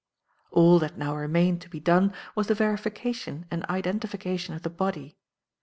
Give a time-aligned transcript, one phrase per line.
[0.49, 5.19] "All that now remained to be done was the verification and identification of the body.